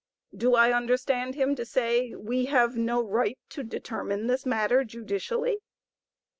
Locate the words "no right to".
2.75-3.61